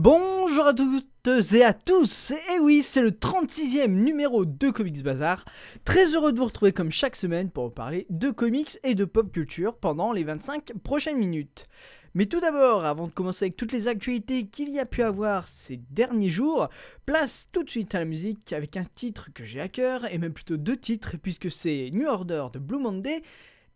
[0.00, 5.44] Bonjour à toutes et à tous Et oui, c'est le 36e numéro de Comics Bazar.
[5.84, 9.04] Très heureux de vous retrouver comme chaque semaine pour vous parler de comics et de
[9.04, 11.66] pop culture pendant les 25 prochaines minutes.
[12.14, 15.48] Mais tout d'abord, avant de commencer avec toutes les actualités qu'il y a pu avoir
[15.48, 16.68] ces derniers jours,
[17.04, 20.18] place tout de suite à la musique avec un titre que j'ai à cœur, et
[20.18, 23.20] même plutôt deux titres, puisque c'est New Order de Blue Monday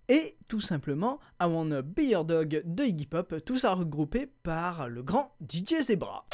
[0.09, 5.03] et tout simplement I Wanna Be Dog de Iggy Pop, tout ça regroupé par le
[5.03, 6.27] grand DJ Zebra.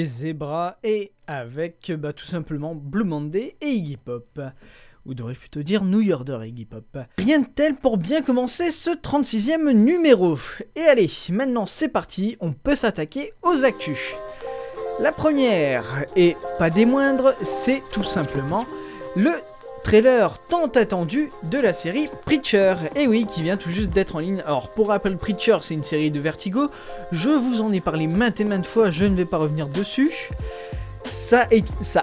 [0.00, 4.40] Zebra et avec bah, tout simplement Blue Monday et Iggy Pop.
[5.04, 6.98] Ou devrais-je plutôt dire New Yorker et Iggy Pop.
[7.18, 10.38] Rien de tel pour bien commencer ce 36e numéro.
[10.76, 14.14] Et allez, maintenant c'est parti, on peut s'attaquer aux actus.
[15.00, 18.66] La première, et pas des moindres, c'est tout simplement
[19.16, 19.32] le
[19.82, 22.74] trailer tant attendu de la série Preacher.
[22.96, 24.42] Et oui, qui vient tout juste d'être en ligne.
[24.46, 26.70] Alors, pour rappel, Preacher, c'est une série de Vertigo.
[27.10, 30.30] Je vous en ai parlé maintes et maintes fois, je ne vais pas revenir dessus.
[31.12, 31.46] Ça,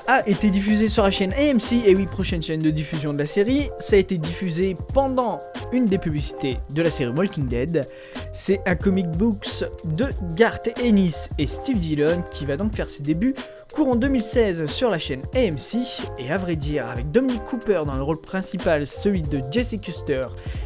[0.06, 3.26] a été diffusé sur la chaîne AMC, et oui, prochaine chaîne de diffusion de la
[3.26, 3.72] série.
[3.80, 5.40] Ça a été diffusé pendant
[5.72, 7.88] une des publicités de la série Walking Dead.
[8.34, 13.02] C'est un comic books de Garth Ennis et Steve Dillon qui va donc faire ses
[13.02, 13.34] débuts
[13.74, 16.04] courant 2016 sur la chaîne AMC.
[16.20, 20.22] Et à vrai dire, avec Dominic Cooper dans le rôle principal, celui de Jesse Custer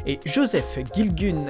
[0.06, 1.46] et Joseph Gilgun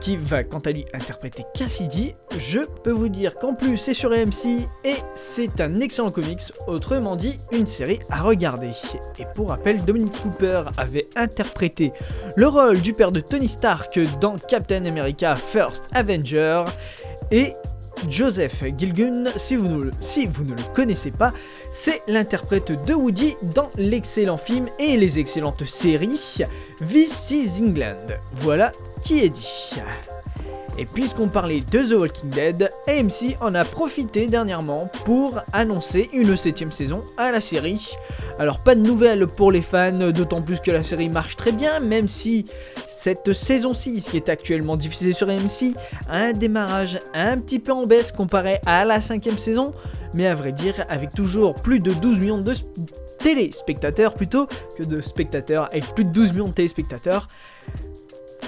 [0.00, 4.12] qui va quant à lui interpréter Cassidy, je peux vous dire qu'en plus c'est sur
[4.12, 8.70] AMC et c'est un excellent comics, autrement dit une série à regarder.
[9.18, 11.92] Et pour rappel, Dominic Cooper avait interprété
[12.36, 16.64] le rôle du père de Tony Stark dans Captain America First Avenger
[17.30, 17.54] et
[18.08, 19.92] Joseph Gilgun, si vous, ne, le-
[20.72, 21.32] connaissez pas,
[21.72, 26.44] c'est l'interprète de Woody dans l'excellent film et les excellentes séries
[26.88, 28.06] This is England.
[28.36, 28.70] Voilà
[29.02, 29.74] qui est dit.
[30.80, 36.36] Et puisqu'on parlait de The Walking Dead, AMC en a profité dernièrement pour annoncer une
[36.36, 37.96] septième saison à la série.
[38.38, 41.80] Alors pas de nouvelles pour les fans, d'autant plus que la série marche très bien,
[41.80, 42.46] même si
[42.86, 45.74] cette saison 6 qui est actuellement diffusée sur AMC
[46.08, 49.74] a un démarrage un petit peu en baisse comparé à la cinquième saison,
[50.14, 52.66] mais à vrai dire avec toujours plus de 12 millions de sp-
[53.18, 54.46] téléspectateurs plutôt
[54.76, 57.26] que de spectateurs avec plus de 12 millions de téléspectateurs.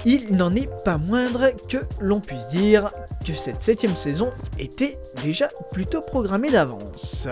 [0.05, 2.89] Il n'en est pas moindre que l'on puisse dire
[3.25, 7.27] que cette septième saison était déjà plutôt programmée d'avance.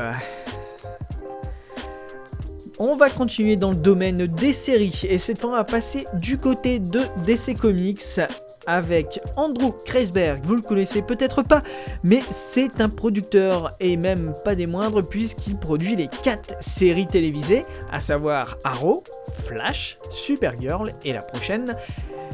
[2.78, 6.38] On va continuer dans le domaine des séries et cette fois on va passer du
[6.38, 8.22] côté de DC Comics
[8.66, 10.42] avec Andrew Kreisberg.
[10.44, 11.64] Vous le connaissez peut-être pas,
[12.04, 17.66] mais c'est un producteur et même pas des moindres puisqu'il produit les 4 séries télévisées,
[17.92, 19.04] à savoir Arrow,
[19.46, 21.76] Flash, Supergirl et la prochaine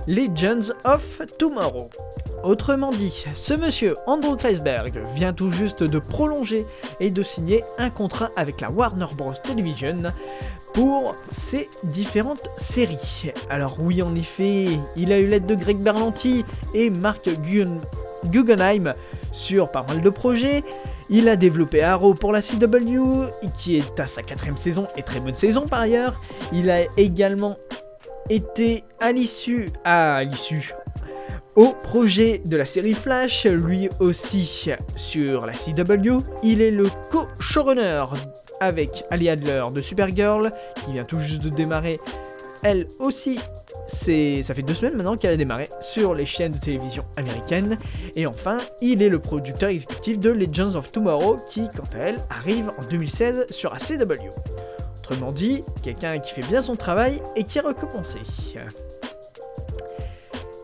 [0.08, 1.90] Legends of Tomorrow.
[2.46, 6.68] Autrement dit, ce monsieur Andrew Kreisberg vient tout juste de prolonger
[7.00, 9.34] et de signer un contrat avec la Warner Bros.
[9.34, 10.04] Television
[10.72, 13.32] pour ses différentes séries.
[13.50, 16.46] Alors oui, en effet, il a eu l'aide de Greg Berlanti
[16.76, 17.28] et Mark
[18.30, 18.94] Guggenheim
[19.32, 20.64] sur pas mal de projets.
[21.10, 23.26] Il a développé Arrow pour la CW,
[23.58, 26.22] qui est à sa quatrième saison et très bonne saison par ailleurs.
[26.54, 27.58] Il a également
[28.30, 30.76] été à l'issue, à l'issue,
[31.56, 36.18] au projet de la série Flash, lui aussi sur la CW.
[36.44, 38.06] Il est le co-showrunner
[38.60, 40.52] avec Ali Adler de Supergirl,
[40.84, 42.00] qui vient tout juste de démarrer,
[42.64, 43.40] elle aussi.
[43.88, 47.78] Ça fait deux semaines maintenant qu'elle a démarré sur les chaînes de télévision américaines.
[48.16, 52.18] Et enfin, il est le producteur exécutif de Legends of Tomorrow, qui, quant à elle,
[52.30, 54.30] arrive en 2016 sur la CW.
[55.00, 58.20] Autrement dit, quelqu'un qui fait bien son travail et qui est récompensé.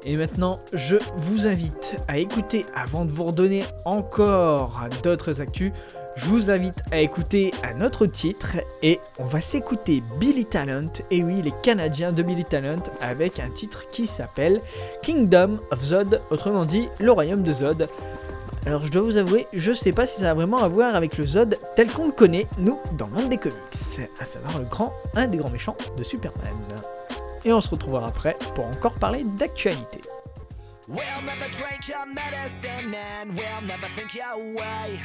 [0.04, 5.72] Et maintenant, je vous invite à écouter, avant de vous redonner encore d'autres actus,
[6.16, 11.24] je vous invite à écouter un autre titre et on va s'écouter Billy Talent, et
[11.24, 14.62] oui, les Canadiens de Billy Talent, avec un titre qui s'appelle
[15.04, 17.88] Kingdom of Zod, autrement dit, le royaume de Zod.
[18.66, 21.18] Alors je dois vous avouer, je sais pas si ça a vraiment à voir avec
[21.18, 23.58] le Zod tel qu'on le connaît, nous, dans le monde des comics,
[24.20, 26.54] à savoir le grand, un des grands méchants de Superman.
[27.44, 30.02] Et on se retrouvera après pour encore parler d'actualité.
[30.88, 35.00] We'll never drink your medicine and we'll never think your way.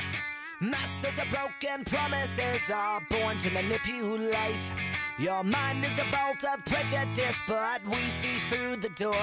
[0.60, 4.72] Masters of broken promises are born to manipulate.
[5.18, 9.14] Your mind is a vault of prejudice, but we see through the door.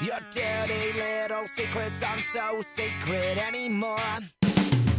[0.00, 3.98] Your dirty little secrets aren't so secret anymore.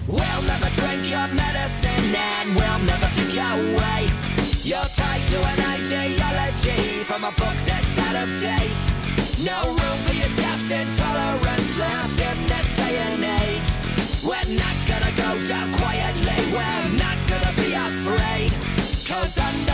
[0.08, 4.31] We'll never drink your medicine and we'll never think your way.
[4.64, 8.84] You're tied to an ideology from a book that's out of date.
[9.42, 13.70] No room for your daft intolerance left in this day and age.
[14.22, 18.52] We're not gonna go down quietly, we're not gonna be afraid.
[19.10, 19.71] Cause under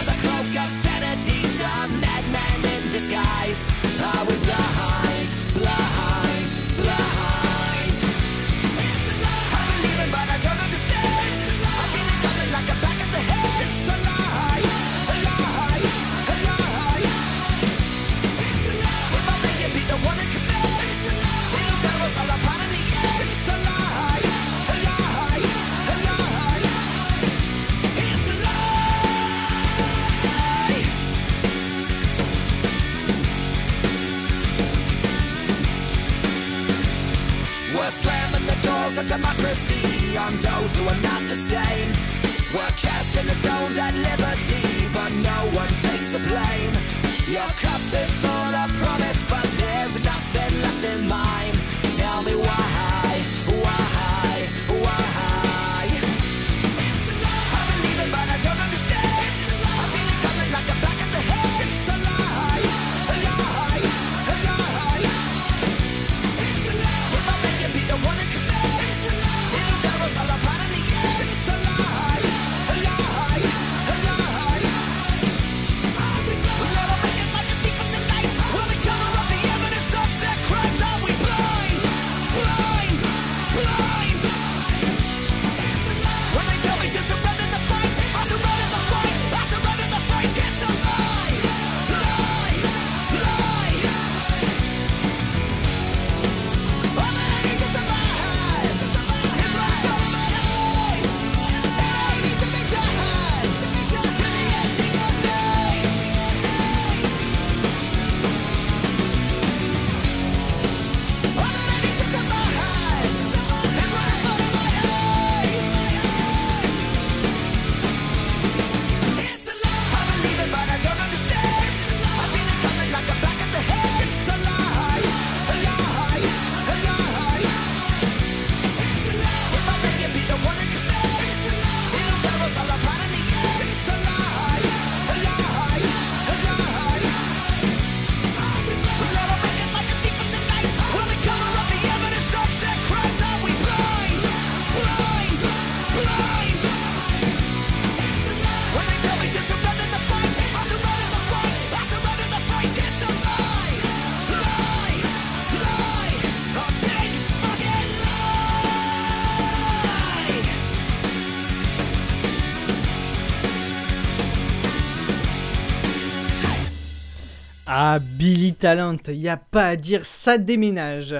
[167.89, 171.15] Ah, Billy Talent, y a pas à dire, ça déménage.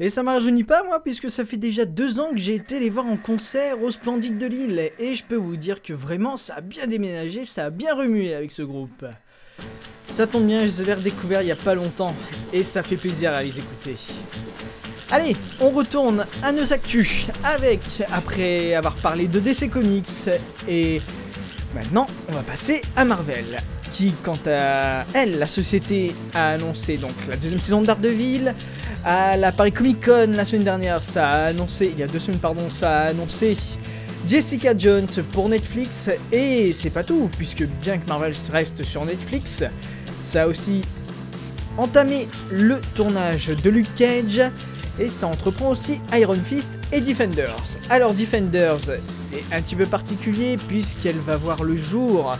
[0.00, 2.80] Et ça m'a rajeuni pas moi, puisque ça fait déjà deux ans que j'ai été
[2.80, 4.90] les voir en concert au Splendide de Lille.
[4.98, 8.34] Et je peux vous dire que vraiment, ça a bien déménagé, ça a bien remué
[8.34, 9.06] avec ce groupe.
[10.08, 12.16] Ça tombe bien, je les avais redécouverts il y a pas longtemps,
[12.52, 13.94] et ça fait plaisir à les écouter.
[15.12, 20.28] Allez, on retourne à nos actus avec, après avoir parlé de DC Comics,
[20.66, 21.02] et
[21.72, 27.12] maintenant on va passer à Marvel, qui quant à elle, la société a annoncé donc
[27.28, 28.54] la deuxième saison de Daredevil,
[29.04, 32.18] à la Paris Comic Con la semaine dernière, ça a annoncé, il y a deux
[32.18, 33.56] semaines pardon, ça a annoncé
[34.28, 39.64] Jessica Jones pour Netflix, et c'est pas tout, puisque bien que Marvel reste sur Netflix,
[40.22, 40.82] ça a aussi
[41.78, 44.42] entamé le tournage de Luke Cage,
[44.98, 47.78] et ça entreprend aussi Iron Fist et Defenders.
[47.88, 52.36] Alors Defenders, c'est un petit peu particulier puisqu'elle va voir le jour.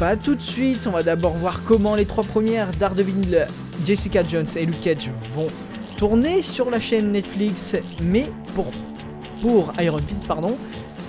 [0.00, 3.46] Pas tout de suite, on va d'abord voir comment les trois premières Daredevil,
[3.84, 5.48] Jessica Jones et Luke Cage vont
[5.98, 8.72] tourner sur la chaîne Netflix, mais pour,
[9.42, 10.56] pour Iron Fist, pardon,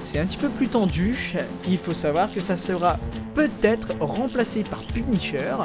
[0.01, 1.37] c'est un petit peu plus tendu.
[1.69, 2.99] Il faut savoir que ça sera
[3.33, 5.55] peut-être remplacé par Punisher,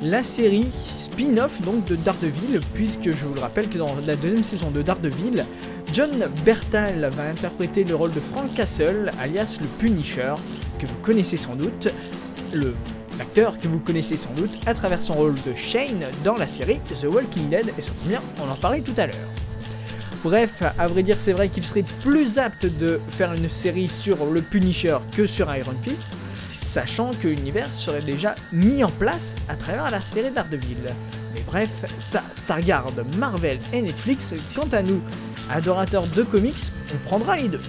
[0.00, 0.68] la série
[0.98, 4.80] spin-off donc de Daredevil, puisque je vous le rappelle que dans la deuxième saison de
[4.80, 5.44] Daredevil,
[5.92, 6.12] John
[6.46, 10.36] Bertal va interpréter le rôle de Frank Castle, alias le Punisher,
[10.78, 11.88] que vous connaissez sans doute,
[12.54, 12.74] le
[13.18, 16.80] l'acteur que vous connaissez sans doute à travers son rôle de Shane dans la série
[17.00, 19.16] The Walking Dead, et ça bien, on en parlait tout à l'heure.
[20.22, 24.24] Bref, à vrai dire, c'est vrai qu'il serait plus apte de faire une série sur
[24.26, 26.12] le Punisher que sur Iron Fist,
[26.62, 30.78] sachant que l'univers serait déjà mis en place à travers la série Daredevil.
[31.34, 34.34] Mais bref, ça, ça regarde Marvel et Netflix.
[34.54, 35.02] Quant à nous,
[35.50, 37.60] adorateurs de comics, on prendra les deux.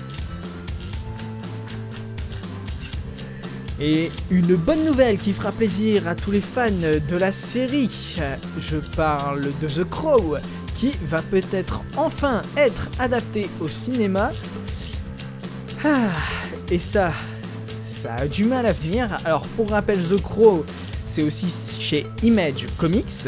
[3.80, 8.18] Et une bonne nouvelle qui fera plaisir à tous les fans de la série.
[8.58, 10.38] Je parle de The Crow,
[10.76, 14.32] qui va peut-être enfin être adapté au cinéma.
[15.84, 16.10] Ah,
[16.72, 17.12] et ça,
[17.86, 19.18] ça a du mal à venir.
[19.26, 20.66] Alors pour rappel, The Crow,
[21.06, 21.48] c'est aussi
[21.80, 23.28] chez Image Comics.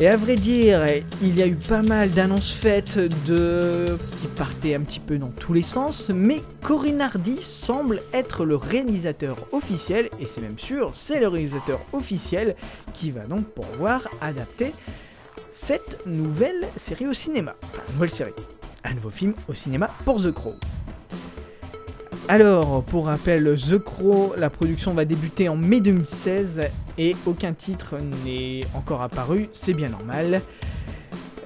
[0.00, 0.84] Et à vrai dire,
[1.22, 5.52] il y a eu pas mal d'annonces faites qui partaient un petit peu dans tous
[5.52, 11.20] les sens, mais Corinne Hardy semble être le réalisateur officiel, et c'est même sûr, c'est
[11.20, 12.56] le réalisateur officiel
[12.92, 14.72] qui va donc pouvoir adapter
[15.52, 17.54] cette nouvelle série au cinéma.
[17.62, 18.32] Enfin, nouvelle série.
[18.82, 20.54] Un nouveau film au cinéma pour The Crow.
[22.28, 26.62] Alors, pour rappel, The Crow, la production va débuter en mai 2016
[26.96, 30.40] et aucun titre n'est encore apparu, c'est bien normal.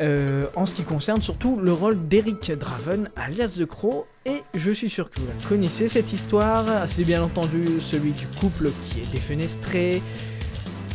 [0.01, 4.71] Euh, en ce qui concerne surtout le rôle d'Eric Draven, alias The Crow, et je
[4.71, 9.11] suis sûr que vous connaissez cette histoire, c'est bien entendu celui du couple qui est
[9.11, 10.01] défenestré.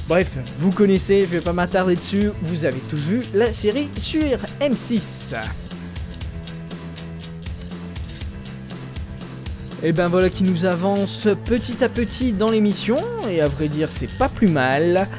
[0.08, 4.38] Bref, vous connaissez, je vais pas m'attarder dessus, vous avez tous vu la série sur
[4.62, 5.36] M6.
[9.86, 13.00] Et ben voilà qui nous avance petit à petit dans l'émission,
[13.30, 15.10] et à vrai dire c'est pas plus mal.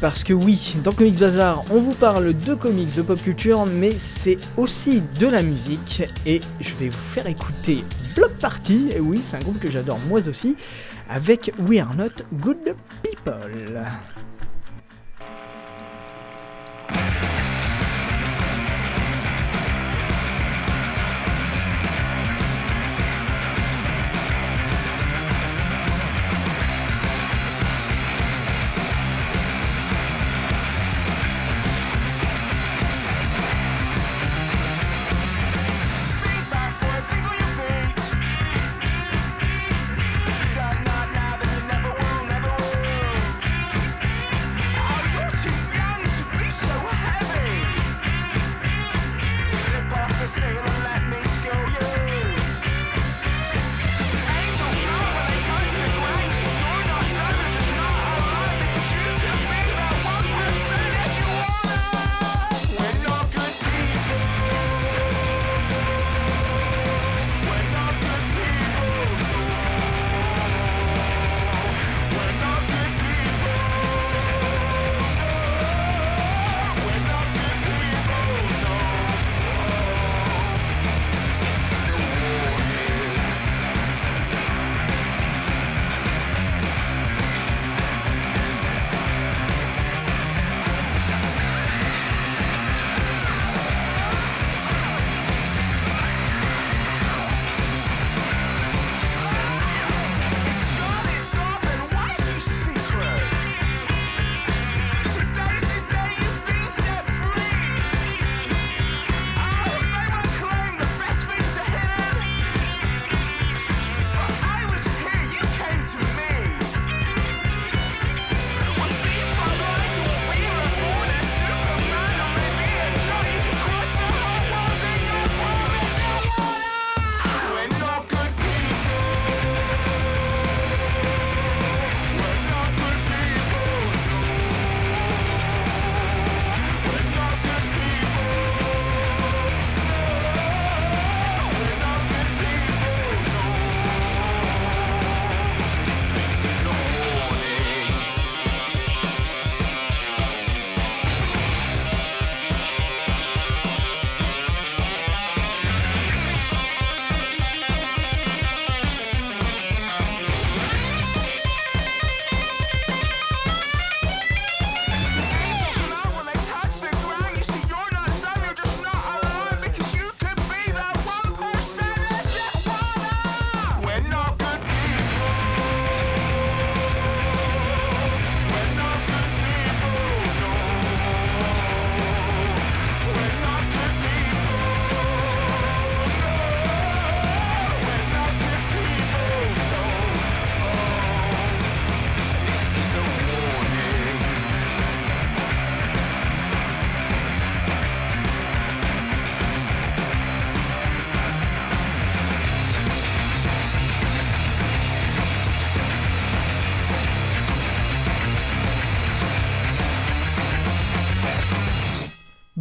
[0.00, 3.92] Parce que oui, dans Comics Bazar, on vous parle de comics, de pop culture, mais
[3.96, 7.84] c'est aussi de la musique, et je vais vous faire écouter
[8.16, 10.56] Block Party, et oui, c'est un groupe que j'adore moi aussi,
[11.08, 13.80] avec We Are Not Good People.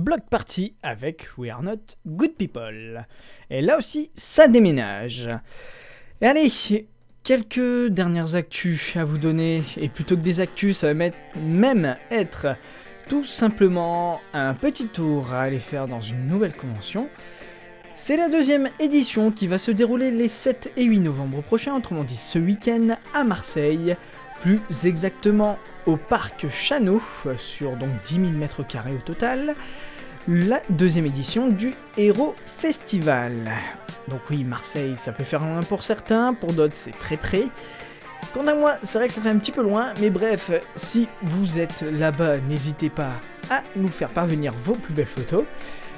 [0.08, 3.06] Block Party avec We Are Not Good People.
[3.50, 5.28] Et là aussi, ça déménage.
[6.22, 6.50] Et allez,
[7.24, 9.64] quelques dernières actus à vous donner.
[9.76, 12.56] Et plutôt que des actus, ça va même être
[13.10, 17.10] tout simplement un petit tour à aller faire dans une nouvelle convention.
[17.94, 22.06] C'est la deuxième édition qui va se dérouler les 7 et 8 novembre prochains, autrement
[22.06, 23.98] dit ce week-end à Marseille,
[24.40, 27.02] plus exactement au parc Chano,
[27.36, 29.56] sur donc 10 000 mètres carrés au total,
[30.28, 33.52] la deuxième édition du Hero Festival.
[34.10, 37.46] Donc oui, Marseille, ça peut faire loin pour certains, pour d'autres c'est très près.
[38.34, 41.08] Quant à moi, c'est vrai que ça fait un petit peu loin, mais bref, si
[41.24, 43.14] vous êtes là-bas, n'hésitez pas
[43.50, 45.46] à nous faire parvenir vos plus belles photos.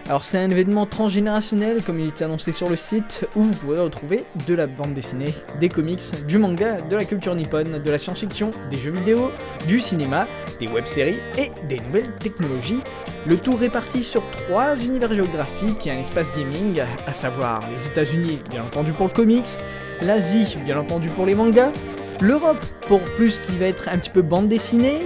[0.10, 3.80] Alors c'est un événement transgénérationnel comme il est annoncé sur le site où vous pourrez
[3.80, 8.00] retrouver de la bande dessinée, des comics, du manga, de la culture nippone, de la
[8.00, 9.30] science-fiction, des jeux vidéo,
[9.68, 10.28] du cinéma,
[10.60, 12.82] des web-séries et des nouvelles technologies.
[13.28, 18.42] Le tout réparti sur trois univers géographiques et un espace gaming, à savoir les États-Unis
[18.50, 19.60] bien entendu pour le comics,
[20.02, 21.72] l'Asie bien entendu pour les mangas,
[22.20, 25.02] l'Europe pour plus qui va être un petit peu bande dessinée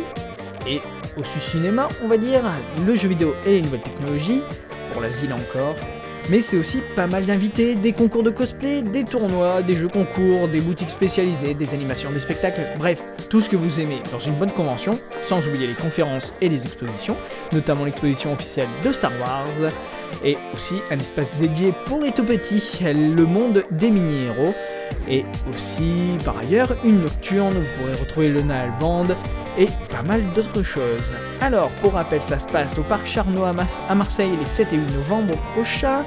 [0.66, 0.80] et
[1.18, 2.42] aussi cinéma on va dire,
[2.88, 4.42] le jeu vidéo et les nouvelles technologies
[4.93, 5.75] pour l'Asie là encore.
[6.29, 10.47] Mais c'est aussi pas mal d'invités, des concours de cosplay, des tournois, des jeux concours,
[10.47, 14.36] des boutiques spécialisées, des animations, des spectacles, bref, tout ce que vous aimez dans une
[14.36, 17.17] bonne convention, sans oublier les conférences et les expositions,
[17.51, 19.69] notamment l'exposition officielle de Star Wars,
[20.23, 24.53] et aussi un espace dédié pour les tout petits, le monde des mini-héros,
[25.10, 29.08] et aussi par ailleurs une nocturne où vous pourrez retrouver le Naal Band,
[29.58, 31.13] et pas mal d'autres choses.
[31.42, 34.96] Alors, pour rappel, ça se passe au Parc Charnot à, Marseille les 7 et 8
[34.98, 36.04] novembre prochains.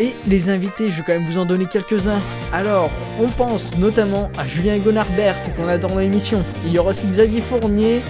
[0.00, 2.20] Et les invités, je vais quand même vous en donner quelques-uns.
[2.52, 6.42] Alors, on pense notamment à Julien Gonarbert, qu'on adore dans l'émission.
[6.64, 8.02] Il y aura aussi Xavier Fournier,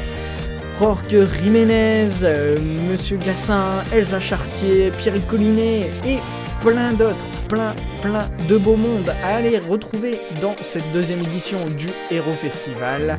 [0.78, 6.18] Jorge Jiménez, euh, Monsieur Gassin, Elsa Chartier, Pierre Collinet et
[6.62, 11.90] plein d'autres, plein, plein de beaux mondes à aller retrouver dans cette deuxième édition du
[12.10, 13.18] Hero Festival.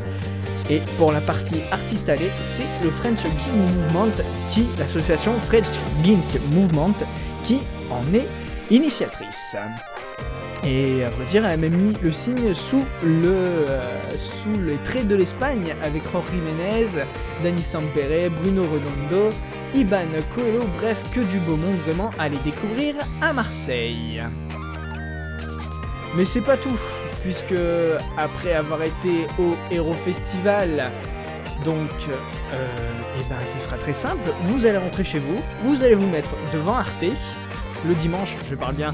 [0.70, 4.12] Et pour la partie artiste allée, c'est le French Geek Movement,
[4.48, 5.66] qui, l'association French
[6.04, 6.96] Geek Movement,
[7.44, 8.28] qui en est
[8.72, 9.56] initiatrice.
[10.66, 14.78] Et à vrai dire, elle a même mis le signe sous, le, euh, sous les
[14.78, 17.04] traits de l'Espagne avec Jorge Jiménez,
[17.44, 19.30] Dani Sampere, Bruno Redondo,
[19.76, 24.24] Iban Coelho, bref, que du beau monde vraiment à les découvrir à Marseille.
[26.16, 26.80] Mais c'est pas tout,
[27.24, 27.56] puisque
[28.18, 30.92] après avoir été au Hero Festival,
[31.66, 32.78] donc, euh,
[33.18, 34.30] eh ben, ce sera très simple.
[34.46, 37.06] Vous allez rentrer chez vous, vous allez vous mettre devant Arte,
[37.86, 38.94] le dimanche, je parle bien,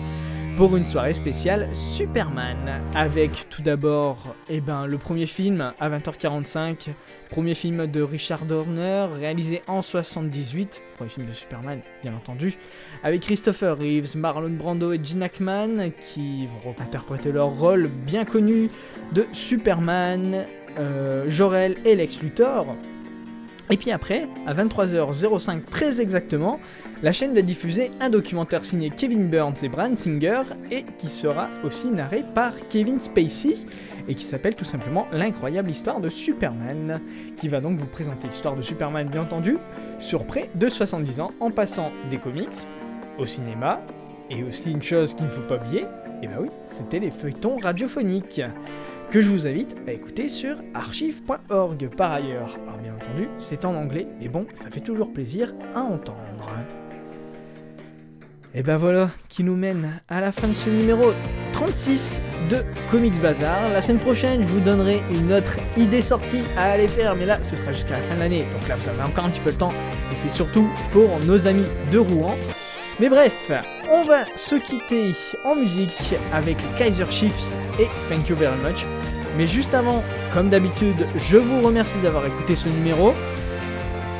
[0.56, 2.82] pour une soirée spéciale Superman.
[2.94, 6.90] Avec tout d'abord, eh ben, le premier film à 20h45,
[7.30, 12.56] premier film de Richard Dorner, réalisé en 78, premier film de Superman, bien entendu,
[13.04, 18.70] avec Christopher Reeves, Marlon Brando et Gene Hackman, qui vont interpréter leur rôle bien connu
[19.14, 20.46] de Superman,
[20.78, 22.76] euh, Jor-El et Lex Luthor.
[23.72, 26.60] Et puis après, à 23h05 très exactement,
[27.04, 31.50] la chaîne va diffuser un documentaire signé Kevin Burns et Brian Singer et qui sera
[31.64, 33.54] aussi narré par Kevin Spacey
[34.08, 37.00] et qui s'appelle tout simplement L'incroyable histoire de Superman,
[37.38, 39.58] qui va donc vous présenter l'histoire de Superman bien entendu
[40.00, 42.66] sur près de 70 ans en passant des comics
[43.20, 43.82] au cinéma
[44.30, 45.86] et aussi une chose qu'il ne faut pas oublier,
[46.22, 48.42] et bah oui, c'était les feuilletons radiophoniques
[49.10, 52.58] que je vous invite à écouter sur archive.org par ailleurs.
[52.68, 56.20] Alors bien entendu, c'est en anglais, mais bon, ça fait toujours plaisir à entendre.
[58.56, 61.12] Et ben voilà, qui nous mène à la fin de ce numéro
[61.54, 62.58] 36 de
[62.90, 63.70] Comics Bazar.
[63.70, 67.44] La semaine prochaine, je vous donnerai une autre idée sortie à aller faire, mais là,
[67.44, 68.46] ce sera jusqu'à la fin de l'année.
[68.54, 69.74] Donc là, vous avez encore un petit peu le temps,
[70.12, 72.36] et c'est surtout pour nos amis de Rouen.
[73.00, 73.50] Mais bref,
[73.90, 75.14] on va se quitter
[75.46, 78.86] en musique avec Kaiser Chiefs et Thank You Very Much.
[79.38, 83.14] Mais juste avant, comme d'habitude, je vous remercie d'avoir écouté ce numéro.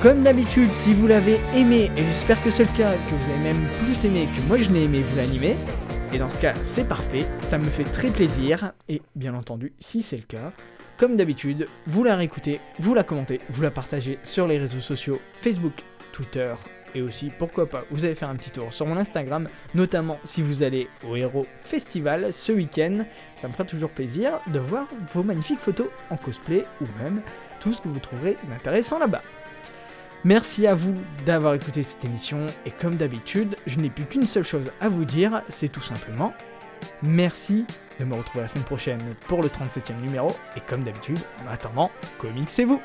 [0.02, 3.40] Comme d'habitude, si vous l'avez aimé, et j'espère que c'est le cas, que vous avez
[3.40, 5.58] même plus aimé que moi je l'ai aimé vous l'animer,
[6.14, 10.02] et dans ce cas, c'est parfait, ça me fait très plaisir, et bien entendu, si
[10.02, 10.54] c'est le cas,
[10.96, 15.20] comme d'habitude, vous la réécoutez, vous la commentez, vous la partagez sur les réseaux sociaux
[15.34, 16.54] Facebook, Twitter,
[16.96, 20.42] et aussi, pourquoi pas, vous allez faire un petit tour sur mon Instagram, notamment si
[20.42, 23.06] vous allez au Hero Festival ce week-end.
[23.36, 27.22] Ça me fera toujours plaisir de voir vos magnifiques photos en cosplay ou même
[27.60, 29.22] tout ce que vous trouverez d'intéressant là-bas.
[30.26, 30.94] Merci à vous
[31.26, 35.06] d'avoir écouté cette émission et comme d'habitude, je n'ai plus qu'une seule chose à vous
[35.06, 36.34] dire, c'est tout simplement
[37.02, 37.66] merci
[38.00, 41.92] de me retrouver la semaine prochaine pour le 37e numéro et comme d'habitude, en attendant,
[42.18, 42.82] comicsez-vous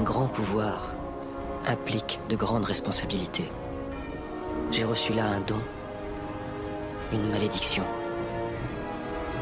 [0.00, 0.94] Un grand pouvoir
[1.66, 3.52] implique de grandes responsabilités.
[4.72, 5.60] J'ai reçu là un don,
[7.12, 7.84] une malédiction.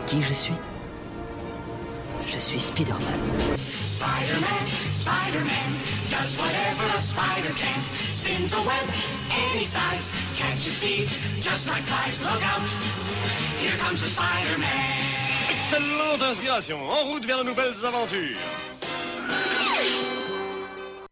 [0.09, 0.59] Qui je suis?
[2.27, 3.21] Je suis Spider-Man.
[3.95, 4.65] Spider-Man,
[4.99, 5.71] Spider-Man,
[6.11, 7.81] does whatever a spider can.
[8.11, 8.87] Spins a web
[9.31, 12.19] any size, catches thieves just like flies.
[12.21, 12.67] Look out,
[13.61, 15.19] here comes the Spider-Man.
[15.51, 16.81] Excellente inspiration.
[16.91, 18.68] En route vers de nouvelles aventures.